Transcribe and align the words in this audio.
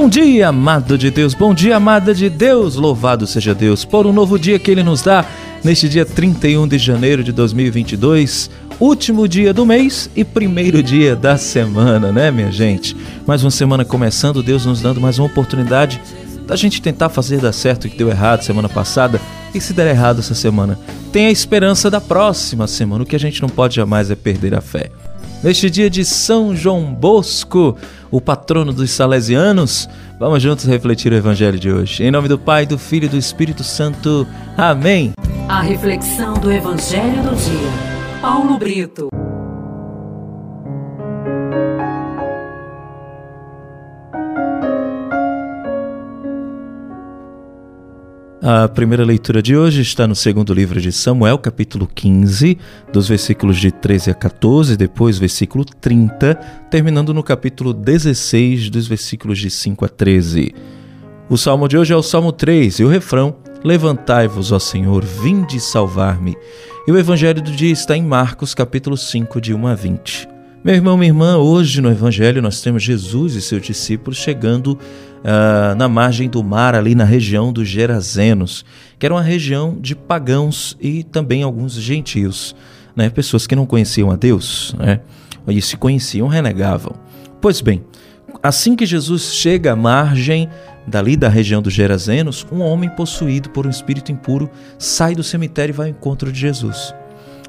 Bom 0.00 0.08
dia, 0.08 0.48
amado 0.48 0.96
de 0.96 1.10
Deus, 1.10 1.34
bom 1.34 1.52
dia, 1.52 1.76
amada 1.76 2.14
de 2.14 2.30
Deus, 2.30 2.74
louvado 2.74 3.26
seja 3.26 3.54
Deus 3.54 3.84
por 3.84 4.06
um 4.06 4.14
novo 4.14 4.38
dia 4.38 4.58
que 4.58 4.70
Ele 4.70 4.82
nos 4.82 5.02
dá 5.02 5.26
neste 5.62 5.90
dia 5.90 6.06
31 6.06 6.66
de 6.66 6.78
janeiro 6.78 7.22
de 7.22 7.32
2022, 7.32 8.50
último 8.80 9.28
dia 9.28 9.52
do 9.52 9.66
mês 9.66 10.08
e 10.16 10.24
primeiro 10.24 10.82
dia 10.82 11.14
da 11.14 11.36
semana, 11.36 12.10
né, 12.10 12.30
minha 12.30 12.50
gente? 12.50 12.96
Mais 13.26 13.44
uma 13.44 13.50
semana 13.50 13.84
começando, 13.84 14.42
Deus 14.42 14.64
nos 14.64 14.80
dando 14.80 15.02
mais 15.02 15.18
uma 15.18 15.26
oportunidade 15.26 16.00
da 16.46 16.56
gente 16.56 16.80
tentar 16.80 17.10
fazer 17.10 17.38
dar 17.38 17.52
certo 17.52 17.84
o 17.84 17.90
que 17.90 17.98
deu 17.98 18.08
errado 18.08 18.42
semana 18.42 18.70
passada 18.70 19.20
e 19.54 19.60
se 19.60 19.74
der 19.74 19.88
errado 19.88 20.20
essa 20.20 20.34
semana, 20.34 20.78
tem 21.12 21.26
a 21.26 21.30
esperança 21.30 21.90
da 21.90 22.00
próxima 22.00 22.66
semana. 22.66 23.04
O 23.04 23.06
que 23.06 23.16
a 23.16 23.20
gente 23.20 23.42
não 23.42 23.50
pode 23.50 23.76
jamais 23.76 24.10
é 24.10 24.14
perder 24.14 24.54
a 24.54 24.62
fé. 24.62 24.90
Neste 25.42 25.70
dia 25.70 25.88
de 25.88 26.04
São 26.04 26.54
João 26.54 26.92
Bosco, 26.92 27.74
o 28.10 28.20
patrono 28.20 28.74
dos 28.74 28.90
salesianos, 28.90 29.88
vamos 30.18 30.42
juntos 30.42 30.66
refletir 30.66 31.10
o 31.12 31.16
evangelho 31.16 31.58
de 31.58 31.72
hoje. 31.72 32.04
Em 32.04 32.10
nome 32.10 32.28
do 32.28 32.38
Pai, 32.38 32.66
do 32.66 32.78
Filho 32.78 33.06
e 33.06 33.08
do 33.08 33.16
Espírito 33.16 33.64
Santo. 33.64 34.26
Amém. 34.54 35.12
A 35.48 35.62
reflexão 35.62 36.34
do 36.34 36.52
evangelho 36.52 37.22
do 37.22 37.34
dia. 37.34 38.20
Paulo 38.20 38.58
Brito. 38.58 39.08
A 48.52 48.66
primeira 48.66 49.04
leitura 49.04 49.40
de 49.40 49.56
hoje 49.56 49.80
está 49.80 50.08
no 50.08 50.16
segundo 50.16 50.52
livro 50.52 50.80
de 50.80 50.90
Samuel, 50.90 51.38
capítulo 51.38 51.86
15, 51.86 52.58
dos 52.92 53.06
versículos 53.06 53.56
de 53.56 53.70
13 53.70 54.10
a 54.10 54.14
14, 54.14 54.76
depois 54.76 55.18
versículo 55.18 55.64
30, 55.64 56.34
terminando 56.68 57.14
no 57.14 57.22
capítulo 57.22 57.72
16, 57.72 58.68
dos 58.68 58.88
versículos 58.88 59.38
de 59.38 59.48
5 59.52 59.84
a 59.84 59.88
13. 59.88 60.52
O 61.28 61.38
salmo 61.38 61.68
de 61.68 61.78
hoje 61.78 61.92
é 61.92 61.96
o 61.96 62.02
Salmo 62.02 62.32
3 62.32 62.80
e 62.80 62.84
o 62.84 62.88
refrão: 62.88 63.36
Levantai-vos, 63.62 64.50
ó 64.50 64.58
Senhor, 64.58 65.04
vinde 65.04 65.60
salvar-me. 65.60 66.36
E 66.88 66.90
o 66.90 66.98
evangelho 66.98 67.40
do 67.40 67.52
dia 67.52 67.70
está 67.70 67.96
em 67.96 68.02
Marcos, 68.02 68.52
capítulo 68.52 68.96
5, 68.96 69.40
de 69.40 69.54
1 69.54 69.66
a 69.68 69.74
20. 69.76 70.28
Meu 70.62 70.74
irmão, 70.74 70.94
minha 70.94 71.08
irmã, 71.08 71.38
hoje 71.38 71.80
no 71.80 71.90
Evangelho 71.90 72.42
nós 72.42 72.60
temos 72.60 72.82
Jesus 72.82 73.34
e 73.34 73.40
seus 73.40 73.62
discípulos 73.62 74.18
chegando 74.18 74.78
uh, 75.20 75.74
na 75.76 75.88
margem 75.88 76.28
do 76.28 76.42
mar, 76.42 76.74
ali 76.74 76.94
na 76.94 77.04
região 77.04 77.52
dos 77.52 77.68
Gerazenos, 77.68 78.64
que 78.98 79.06
era 79.06 79.14
uma 79.14 79.22
região 79.22 79.76
de 79.80 79.94
pagãos 79.94 80.76
e 80.80 81.02
também 81.04 81.42
alguns 81.42 81.74
gentios, 81.74 82.54
né? 82.94 83.10
pessoas 83.10 83.46
que 83.46 83.56
não 83.56 83.66
conheciam 83.66 84.10
a 84.10 84.16
Deus, 84.16 84.74
né? 84.78 85.00
e 85.48 85.60
se 85.60 85.76
conheciam, 85.76 86.28
renegavam. 86.28 86.94
Pois 87.40 87.60
bem, 87.60 87.82
assim 88.42 88.76
que 88.76 88.86
Jesus 88.86 89.34
chega 89.34 89.72
à 89.72 89.76
margem 89.76 90.48
dali 90.86 91.16
da 91.16 91.28
região 91.28 91.62
dos 91.62 91.72
Gerazenos, 91.72 92.46
um 92.50 92.60
homem 92.60 92.88
possuído 92.90 93.50
por 93.50 93.66
um 93.66 93.70
espírito 93.70 94.10
impuro 94.10 94.50
sai 94.78 95.14
do 95.14 95.22
cemitério 95.22 95.72
e 95.72 95.76
vai 95.76 95.88
ao 95.88 95.96
encontro 95.96 96.32
de 96.32 96.38
Jesus. 96.38 96.94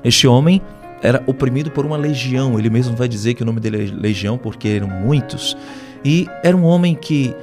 Este 0.03 0.27
homem 0.27 0.61
era 1.01 1.23
oprimido 1.25 1.71
por 1.71 1.85
uma 1.85 1.97
legião. 1.97 2.57
Ele 2.57 2.69
mesmo 2.69 2.95
vai 2.95 3.07
dizer 3.07 3.33
que 3.33 3.43
o 3.43 3.45
nome 3.45 3.59
dele 3.59 3.89
é 3.89 3.91
legião 3.91 4.37
porque 4.37 4.67
eram 4.67 4.87
muitos. 4.87 5.57
E 6.03 6.27
era 6.43 6.55
um 6.55 6.63
homem 6.63 6.95
que 6.95 7.35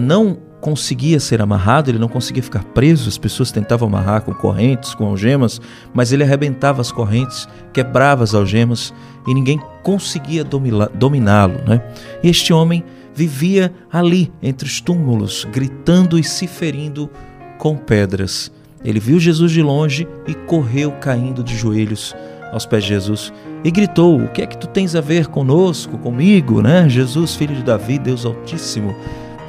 não 0.00 0.36
conseguia 0.62 1.18
ser 1.18 1.42
amarrado, 1.42 1.90
ele 1.90 1.98
não 1.98 2.08
conseguia 2.08 2.42
ficar 2.42 2.62
preso. 2.62 3.08
As 3.08 3.18
pessoas 3.18 3.50
tentavam 3.50 3.88
amarrar 3.88 4.22
com 4.22 4.32
correntes, 4.32 4.94
com 4.94 5.06
algemas, 5.06 5.60
mas 5.92 6.12
ele 6.12 6.22
arrebentava 6.22 6.80
as 6.80 6.92
correntes, 6.92 7.48
quebrava 7.72 8.22
as 8.22 8.32
algemas 8.32 8.94
e 9.26 9.34
ninguém 9.34 9.60
conseguia 9.82 10.44
dominá-lo. 10.44 11.60
Né? 11.66 11.82
E 12.22 12.28
este 12.28 12.52
homem 12.52 12.84
vivia 13.12 13.72
ali 13.92 14.32
entre 14.40 14.66
os 14.66 14.80
túmulos, 14.80 15.46
gritando 15.52 16.18
e 16.18 16.24
se 16.24 16.46
ferindo 16.46 17.10
com 17.58 17.76
pedras. 17.76 18.50
Ele 18.84 19.00
viu 19.00 19.18
Jesus 19.18 19.52
de 19.52 19.62
longe 19.62 20.06
e 20.26 20.34
correu 20.34 20.92
caindo 20.92 21.42
de 21.42 21.56
joelhos 21.56 22.14
aos 22.52 22.66
pés 22.66 22.84
de 22.84 22.90
Jesus 22.90 23.32
e 23.64 23.70
gritou: 23.70 24.20
O 24.20 24.28
que 24.28 24.42
é 24.42 24.46
que 24.46 24.58
tu 24.58 24.66
tens 24.66 24.94
a 24.94 25.00
ver 25.00 25.26
conosco, 25.26 25.98
comigo, 25.98 26.60
né? 26.60 26.88
Jesus, 26.88 27.34
filho 27.34 27.54
de 27.54 27.62
Davi, 27.62 27.98
Deus 27.98 28.26
Altíssimo, 28.26 28.94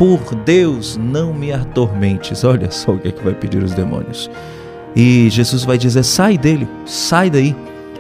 por 0.04 0.36
Deus 0.36 0.98
não 0.98 1.34
me 1.34 1.54
atormentes. 1.54 2.44
Olha 2.44 2.70
só 2.70 2.92
o 2.92 3.00
que 3.00 3.08
é 3.08 3.12
que 3.12 3.24
vai 3.24 3.34
pedir 3.34 3.64
os 3.64 3.74
demônios. 3.74 4.30
E 4.96 5.30
Jesus 5.30 5.64
vai 5.64 5.78
dizer: 5.78 6.04
Sai 6.04 6.38
dele, 6.38 6.68
sai 6.86 7.30
daí. 7.30 7.56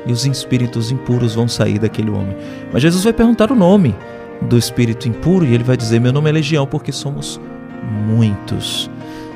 E 0.05 0.11
os 0.11 0.25
espíritos 0.25 0.91
impuros 0.91 1.33
vão 1.33 1.47
sair 1.47 1.79
daquele 1.79 2.11
homem. 2.11 2.35
Mas 2.73 2.81
Jesus 2.81 3.05
vai 3.05 3.13
perguntar 3.13 3.51
o 3.53 3.55
nome 3.55 3.95
do 4.41 4.57
espírito 4.57 5.07
impuro 5.07 5.45
e 5.45 5.53
ele 5.53 5.63
vai 5.63 5.77
dizer: 5.77 5.99
Meu 5.99 6.11
nome 6.11 6.29
é 6.29 6.33
Legião, 6.33 6.67
porque 6.67 6.91
somos 6.91 7.39
muitos. 8.05 8.89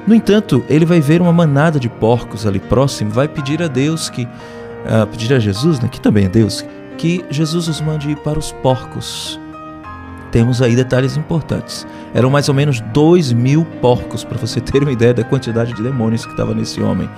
No 0.05 0.13
entanto, 0.13 0.63
ele 0.69 0.85
vai 0.85 0.99
ver 0.99 1.21
uma 1.21 1.33
manada 1.33 1.79
de 1.79 1.87
porcos 1.87 2.45
ali 2.45 2.59
próximo, 2.59 3.11
vai 3.11 3.27
pedir 3.27 3.63
a 3.63 3.67
Deus 3.67 4.09
que 4.09 4.23
uh, 4.23 5.07
pedir 5.09 5.33
a 5.33 5.39
Jesus, 5.39 5.79
né, 5.79 5.89
que 5.89 5.99
também 5.99 6.25
é 6.25 6.29
Deus, 6.29 6.65
que 6.97 7.23
Jesus 7.29 7.67
os 7.67 7.81
mande 7.81 8.11
ir 8.11 8.17
para 8.17 8.39
os 8.39 8.51
porcos. 8.51 9.39
Temos 10.31 10.61
aí 10.61 10.75
detalhes 10.75 11.17
importantes. 11.17 11.87
Eram 12.13 12.29
mais 12.29 12.49
ou 12.49 12.55
menos 12.55 12.79
dois 12.93 13.31
mil 13.31 13.65
porcos, 13.81 14.23
para 14.23 14.37
você 14.37 14.59
ter 14.61 14.81
uma 14.81 14.91
ideia 14.91 15.13
da 15.13 15.23
quantidade 15.23 15.73
de 15.73 15.81
demônios 15.81 16.25
que 16.25 16.31
estava 16.31 16.53
nesse 16.53 16.81
homem. 16.81 17.09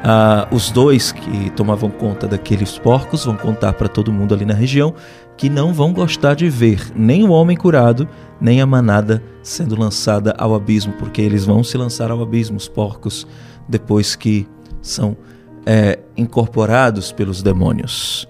Uh, 0.00 0.54
os 0.54 0.70
dois 0.70 1.12
que 1.12 1.50
tomavam 1.50 1.90
conta 1.90 2.26
daqueles 2.26 2.78
porcos 2.78 3.26
vão 3.26 3.36
contar 3.36 3.74
para 3.74 3.86
todo 3.86 4.10
mundo 4.10 4.34
ali 4.34 4.46
na 4.46 4.54
região 4.54 4.94
que 5.36 5.50
não 5.50 5.72
vão 5.72 5.92
gostar 5.92 6.34
de 6.34 6.48
ver 6.48 6.92
nem 6.94 7.24
o 7.24 7.30
homem 7.30 7.56
curado, 7.56 8.06
nem 8.38 8.60
a 8.60 8.66
manada 8.66 9.22
sendo 9.42 9.78
lançada 9.78 10.34
ao 10.38 10.54
abismo, 10.54 10.92
porque 10.98 11.22
eles 11.22 11.46
vão 11.46 11.64
se 11.64 11.78
lançar 11.78 12.10
ao 12.10 12.22
abismo, 12.22 12.58
os 12.58 12.68
porcos, 12.68 13.26
depois 13.66 14.14
que 14.14 14.46
são 14.82 15.16
é, 15.64 15.98
incorporados 16.16 17.10
pelos 17.10 17.42
demônios 17.42 18.28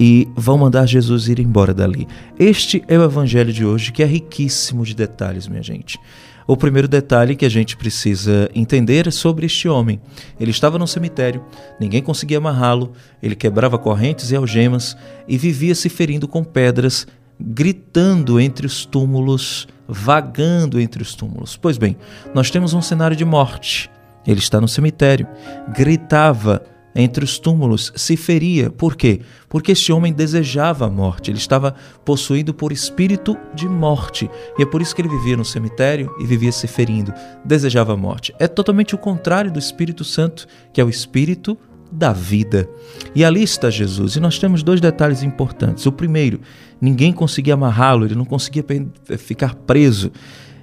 e 0.00 0.26
vão 0.34 0.56
mandar 0.56 0.86
Jesus 0.86 1.28
ir 1.28 1.38
embora 1.38 1.74
dali. 1.74 2.08
Este 2.38 2.82
é 2.88 2.98
o 2.98 3.04
evangelho 3.04 3.52
de 3.52 3.66
hoje 3.66 3.92
que 3.92 4.02
é 4.02 4.06
riquíssimo 4.06 4.82
de 4.82 4.94
detalhes, 4.94 5.46
minha 5.46 5.62
gente. 5.62 6.00
O 6.46 6.56
primeiro 6.56 6.88
detalhe 6.88 7.36
que 7.36 7.44
a 7.44 7.50
gente 7.50 7.76
precisa 7.76 8.50
entender 8.54 9.06
é 9.06 9.10
sobre 9.10 9.44
este 9.44 9.68
homem. 9.68 10.00
Ele 10.40 10.50
estava 10.50 10.78
no 10.78 10.88
cemitério, 10.88 11.44
ninguém 11.78 12.02
conseguia 12.02 12.38
amarrá-lo, 12.38 12.92
ele 13.22 13.36
quebrava 13.36 13.78
correntes 13.78 14.30
e 14.30 14.36
algemas 14.36 14.96
e 15.28 15.36
vivia 15.36 15.74
se 15.74 15.90
ferindo 15.90 16.26
com 16.26 16.42
pedras, 16.42 17.06
gritando 17.38 18.40
entre 18.40 18.66
os 18.66 18.86
túmulos, 18.86 19.68
vagando 19.86 20.80
entre 20.80 21.02
os 21.02 21.14
túmulos. 21.14 21.58
Pois 21.58 21.76
bem, 21.76 21.94
nós 22.34 22.50
temos 22.50 22.72
um 22.72 22.80
cenário 22.80 23.16
de 23.16 23.24
morte. 23.24 23.90
Ele 24.26 24.40
está 24.40 24.60
no 24.60 24.68
cemitério, 24.68 25.26
gritava 25.76 26.62
entre 27.00 27.24
os 27.24 27.38
túmulos, 27.38 27.92
se 27.96 28.16
feria. 28.16 28.70
Por 28.70 28.96
quê? 28.96 29.20
Porque 29.48 29.72
este 29.72 29.92
homem 29.92 30.12
desejava 30.12 30.86
a 30.86 30.90
morte, 30.90 31.30
ele 31.30 31.38
estava 31.38 31.74
possuído 32.04 32.54
por 32.54 32.72
espírito 32.72 33.36
de 33.54 33.68
morte. 33.68 34.30
E 34.58 34.62
é 34.62 34.66
por 34.66 34.80
isso 34.80 34.94
que 34.94 35.02
ele 35.02 35.08
vivia 35.08 35.36
no 35.36 35.44
cemitério 35.44 36.14
e 36.20 36.26
vivia 36.26 36.52
se 36.52 36.66
ferindo, 36.66 37.12
desejava 37.44 37.94
a 37.94 37.96
morte. 37.96 38.34
É 38.38 38.46
totalmente 38.46 38.94
o 38.94 38.98
contrário 38.98 39.50
do 39.50 39.58
Espírito 39.58 40.04
Santo, 40.04 40.46
que 40.72 40.80
é 40.80 40.84
o 40.84 40.90
espírito 40.90 41.58
da 41.90 42.12
vida. 42.12 42.68
E 43.14 43.24
ali 43.24 43.42
está 43.42 43.68
Jesus. 43.68 44.14
E 44.14 44.20
nós 44.20 44.38
temos 44.38 44.62
dois 44.62 44.80
detalhes 44.80 45.22
importantes. 45.22 45.86
O 45.86 45.92
primeiro, 45.92 46.40
ninguém 46.80 47.12
conseguia 47.12 47.54
amarrá-lo, 47.54 48.04
ele 48.04 48.14
não 48.14 48.24
conseguia 48.24 48.64
ficar 49.18 49.54
preso. 49.54 50.12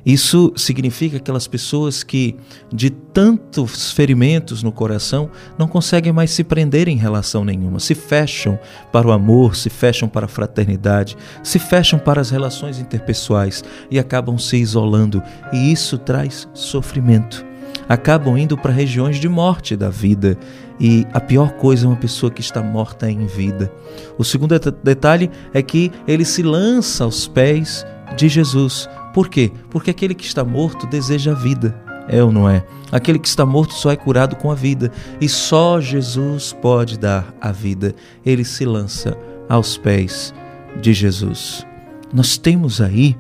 Isso 0.08 0.54
significa 0.56 1.18
aquelas 1.18 1.48
pessoas 1.48 2.02
que, 2.02 2.38
de 2.74 2.90
tantos 2.90 3.92
ferimentos 3.92 4.64
no 4.64 4.72
coração, 4.72 5.30
não 5.60 5.68
conseguem 5.68 6.14
mais 6.14 6.32
se 6.32 6.46
prender 6.46 6.88
em 6.88 6.96
relação 6.96 7.44
nenhuma, 7.44 7.78
se 7.78 7.94
fecham 7.94 8.58
para 8.90 9.06
o 9.06 9.12
amor, 9.12 9.58
se 9.58 9.70
fecham 9.70 10.08
para 10.08 10.26
a 10.26 10.30
fraternidade, 10.30 11.18
se 11.44 11.60
fecham 11.60 12.00
para 12.00 12.22
as 12.22 12.30
relações 12.30 12.80
interpessoais 12.80 13.62
e 13.92 14.00
acabam 14.00 14.38
se 14.38 14.56
isolando, 14.56 15.22
e 15.52 15.74
isso 15.74 15.98
traz 15.98 16.48
sofrimento. 16.54 17.46
Acabam 17.90 18.38
indo 18.38 18.58
para 18.58 18.72
regiões 18.72 19.18
de 19.18 19.28
morte 19.28 19.76
da 19.76 19.90
vida, 19.90 20.38
e 20.80 21.06
a 21.12 21.20
pior 21.20 21.52
coisa 21.52 21.86
é 21.86 21.90
uma 21.90 21.98
pessoa 21.98 22.32
que 22.32 22.40
está 22.40 22.64
morta 22.64 23.12
em 23.12 23.26
vida. 23.26 23.70
O 24.18 24.24
segundo 24.24 24.58
detalhe 24.82 25.30
é 25.54 25.62
que 25.62 25.92
ele 26.08 26.24
se 26.24 26.44
lança 26.44 27.04
aos 27.04 27.28
pés 27.28 27.86
de 28.16 28.30
Jesus 28.30 28.88
por 29.14 29.30
quê? 29.30 29.52
Porque 29.70 29.92
aquele 29.92 30.14
que 30.14 30.26
está 30.26 30.44
morto 30.44 30.88
deseja 30.88 31.32
a 31.32 31.36
vida. 31.36 31.76
É 32.08 32.24
ou 32.24 32.32
não 32.32 32.50
é? 32.50 32.64
Aquele 32.92 33.20
que 33.20 33.28
está 33.28 33.46
morto 33.46 33.74
só 33.74 33.92
é 33.92 33.96
curado 33.96 34.36
com 34.36 34.50
a 34.50 34.56
vida. 34.56 34.92
E 35.20 35.28
só 35.28 35.82
Jesus 35.82 36.54
pode 36.54 36.98
dar 36.98 37.34
a 37.42 37.52
vida. 37.52 37.94
Ele 38.26 38.46
se 38.46 38.66
lança 38.66 39.18
aos 39.50 39.78
pés 39.78 40.34
de 40.82 40.94
Jesus. 40.94 41.66
Nós 42.14 42.38
temos 42.38 42.80
aí 42.80 43.18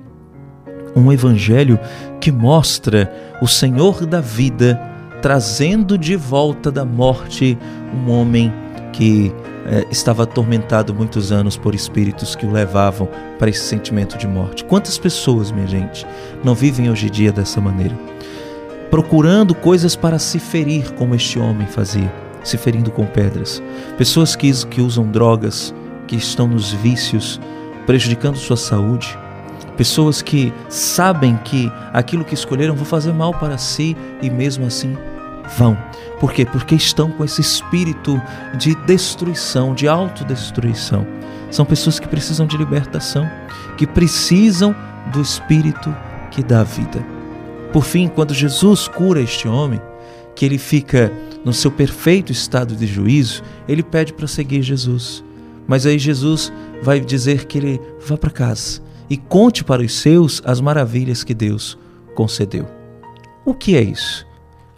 um 0.95 1.11
evangelho 1.11 1.79
que 2.21 2.31
mostra 2.31 3.11
o 3.41 3.47
Senhor 3.47 4.05
da 4.05 4.21
vida 4.21 4.79
trazendo 5.21 5.97
de 5.97 6.15
volta 6.15 6.71
da 6.71 6.85
morte 6.85 7.57
um 7.93 8.11
homem 8.11 8.53
que 8.93 9.33
é, 9.67 9.85
estava 9.91 10.23
atormentado 10.23 10.93
muitos 10.93 11.31
anos 11.31 11.57
por 11.57 11.75
espíritos 11.75 12.35
que 12.35 12.45
o 12.45 12.51
levavam 12.51 13.09
para 13.37 13.49
esse 13.49 13.63
sentimento 13.63 14.17
de 14.17 14.25
morte. 14.25 14.63
Quantas 14.63 14.97
pessoas, 14.97 15.51
minha 15.51 15.67
gente, 15.67 16.07
não 16.43 16.55
vivem 16.55 16.89
hoje 16.89 17.07
em 17.07 17.11
dia 17.11 17.31
dessa 17.31 17.59
maneira? 17.59 17.95
Procurando 18.89 19.53
coisas 19.53 19.95
para 19.95 20.17
se 20.17 20.39
ferir, 20.39 20.93
como 20.93 21.13
este 21.13 21.37
homem 21.37 21.67
fazia, 21.67 22.11
se 22.43 22.57
ferindo 22.57 22.89
com 22.89 23.05
pedras. 23.05 23.61
Pessoas 23.97 24.35
que, 24.35 24.49
que 24.67 24.79
usam 24.79 25.05
drogas, 25.05 25.75
que 26.07 26.15
estão 26.15 26.47
nos 26.47 26.71
vícios, 26.71 27.39
prejudicando 27.85 28.37
sua 28.37 28.55
saúde. 28.55 29.17
Pessoas 29.75 30.21
que 30.21 30.53
sabem 30.69 31.37
que 31.43 31.69
aquilo 31.91 32.23
que 32.23 32.33
escolheram 32.33 32.73
vão 32.73 32.85
fazer 32.85 33.13
mal 33.13 33.33
para 33.33 33.57
si 33.57 33.95
e 34.21 34.29
mesmo 34.29 34.65
assim 34.65 34.97
vão. 35.55 35.77
Por 36.19 36.33
quê? 36.33 36.45
Porque 36.45 36.75
estão 36.75 37.11
com 37.11 37.23
esse 37.23 37.41
espírito 37.41 38.21
de 38.57 38.75
destruição, 38.85 39.73
de 39.73 39.88
autodestruição. 39.88 41.05
São 41.51 41.65
pessoas 41.65 41.99
que 41.99 42.07
precisam 42.07 42.45
de 42.45 42.57
libertação, 42.57 43.29
que 43.77 43.85
precisam 43.85 44.75
do 45.11 45.21
espírito 45.21 45.95
que 46.31 46.44
dá 46.44 46.63
vida. 46.63 47.05
Por 47.71 47.83
fim, 47.83 48.07
quando 48.07 48.33
Jesus 48.33 48.88
cura 48.88 49.21
este 49.21 49.47
homem, 49.47 49.81
que 50.35 50.45
ele 50.45 50.57
fica 50.57 51.11
no 51.44 51.53
seu 51.53 51.71
perfeito 51.71 52.31
estado 52.31 52.75
de 52.75 52.85
juízo, 52.85 53.41
ele 53.67 53.83
pede 53.83 54.13
para 54.13 54.27
seguir 54.27 54.61
Jesus. 54.61 55.23
Mas 55.67 55.85
aí 55.85 55.97
Jesus 55.97 56.51
vai 56.81 56.99
dizer 56.99 57.45
que 57.45 57.57
ele 57.57 57.81
vá 58.05 58.17
para 58.17 58.29
casa 58.29 58.81
e 59.09 59.17
conte 59.17 59.63
para 59.63 59.81
os 59.81 59.94
seus 59.94 60.41
as 60.45 60.61
maravilhas 60.61 61.23
que 61.23 61.33
Deus 61.33 61.77
concedeu. 62.15 62.67
O 63.45 63.53
que 63.53 63.75
é 63.75 63.81
isso? 63.81 64.25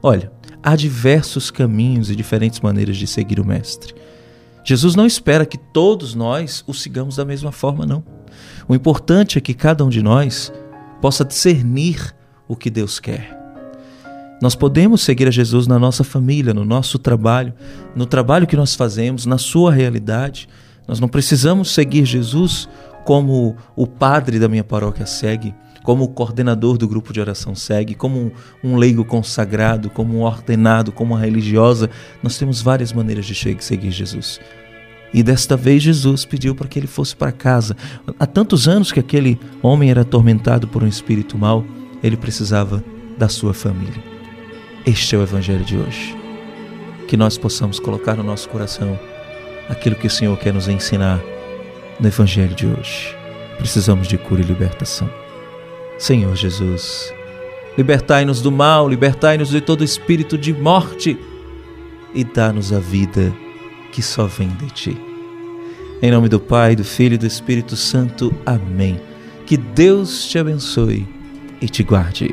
Olha, 0.01 0.31
há 0.63 0.75
diversos 0.75 1.49
caminhos 1.49 2.09
e 2.09 2.15
diferentes 2.15 2.59
maneiras 2.59 2.97
de 2.97 3.07
seguir 3.07 3.39
o 3.39 3.45
Mestre. 3.45 3.93
Jesus 4.63 4.95
não 4.95 5.05
espera 5.05 5.45
que 5.45 5.57
todos 5.57 6.13
nós 6.13 6.63
o 6.67 6.73
sigamos 6.73 7.15
da 7.15 7.25
mesma 7.25 7.51
forma, 7.51 7.85
não. 7.85 8.03
O 8.67 8.75
importante 8.75 9.37
é 9.37 9.41
que 9.41 9.53
cada 9.53 9.83
um 9.83 9.89
de 9.89 10.01
nós 10.01 10.51
possa 11.01 11.25
discernir 11.25 12.15
o 12.47 12.55
que 12.55 12.69
Deus 12.69 12.99
quer. 12.99 13.37
Nós 14.41 14.55
podemos 14.55 15.01
seguir 15.01 15.27
a 15.27 15.31
Jesus 15.31 15.67
na 15.67 15.77
nossa 15.77 16.03
família, 16.03 16.53
no 16.53 16.63
nosso 16.63 16.97
trabalho, 16.97 17.53
no 17.95 18.05
trabalho 18.05 18.47
que 18.47 18.55
nós 18.55 18.73
fazemos, 18.73 19.25
na 19.25 19.37
sua 19.37 19.71
realidade. 19.73 20.47
Nós 20.87 20.99
não 20.99 21.07
precisamos 21.07 21.71
seguir 21.73 22.05
Jesus 22.05 22.69
como 23.05 23.57
o 23.75 23.87
padre 23.87 24.39
da 24.39 24.47
minha 24.47 24.63
paróquia 24.63 25.05
segue 25.05 25.53
como 25.89 26.07
coordenador 26.07 26.77
do 26.77 26.87
grupo 26.87 27.11
de 27.11 27.19
oração 27.19 27.55
segue, 27.55 27.95
como 27.95 28.31
um 28.63 28.75
leigo 28.75 29.03
consagrado, 29.03 29.89
como 29.89 30.19
um 30.19 30.21
ordenado, 30.21 30.91
como 30.91 31.15
uma 31.15 31.19
religiosa. 31.19 31.89
Nós 32.21 32.37
temos 32.37 32.61
várias 32.61 32.93
maneiras 32.93 33.25
de 33.25 33.33
seguir 33.59 33.89
Jesus. 33.89 34.39
E 35.11 35.23
desta 35.23 35.57
vez 35.57 35.81
Jesus 35.81 36.25
pediu 36.25 36.53
para 36.53 36.67
que 36.67 36.77
ele 36.77 36.85
fosse 36.85 37.15
para 37.15 37.31
casa. 37.31 37.75
Há 38.19 38.27
tantos 38.27 38.67
anos 38.67 38.91
que 38.91 38.99
aquele 38.99 39.39
homem 39.63 39.89
era 39.89 40.01
atormentado 40.01 40.67
por 40.67 40.83
um 40.83 40.87
espírito 40.87 41.39
mau, 41.39 41.65
ele 42.03 42.15
precisava 42.15 42.83
da 43.17 43.27
sua 43.27 43.55
família. 43.55 44.03
Este 44.85 45.15
é 45.15 45.17
o 45.17 45.23
Evangelho 45.23 45.65
de 45.65 45.75
hoje. 45.75 46.15
Que 47.07 47.17
nós 47.17 47.35
possamos 47.35 47.79
colocar 47.79 48.13
no 48.13 48.23
nosso 48.23 48.47
coração 48.49 48.99
aquilo 49.67 49.95
que 49.95 50.05
o 50.05 50.11
Senhor 50.11 50.37
quer 50.37 50.53
nos 50.53 50.67
ensinar 50.67 51.19
no 51.99 52.07
Evangelho 52.07 52.53
de 52.53 52.67
hoje. 52.67 53.17
Precisamos 53.57 54.07
de 54.07 54.19
cura 54.19 54.41
e 54.41 54.45
libertação. 54.45 55.09
Senhor 55.99 56.35
Jesus. 56.35 57.13
Libertai-nos 57.77 58.41
do 58.41 58.51
mal, 58.51 58.89
libertai-nos 58.89 59.49
de 59.49 59.61
todo 59.61 59.83
espírito 59.83 60.37
de 60.37 60.53
morte 60.53 61.19
e 62.13 62.23
dá-nos 62.23 62.73
a 62.73 62.79
vida 62.79 63.31
que 63.91 64.01
só 64.01 64.25
vem 64.25 64.49
de 64.49 64.71
ti. 64.71 64.97
Em 66.01 66.09
nome 66.09 66.29
do 66.29 66.39
Pai, 66.39 66.75
do 66.75 66.83
Filho 66.83 67.15
e 67.15 67.17
do 67.17 67.27
Espírito 67.27 67.75
Santo. 67.75 68.33
Amém. 68.45 68.99
Que 69.45 69.57
Deus 69.57 70.25
te 70.25 70.39
abençoe 70.39 71.05
e 71.61 71.67
te 71.67 71.83
guarde. 71.83 72.29